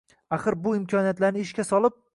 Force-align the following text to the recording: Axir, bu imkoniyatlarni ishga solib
Axir, 0.37 0.57
bu 0.63 0.73
imkoniyatlarni 0.79 1.47
ishga 1.49 1.67
solib 1.73 2.05